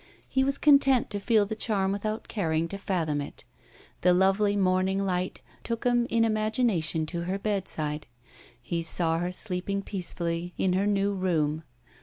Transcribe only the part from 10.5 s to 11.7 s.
in her new room.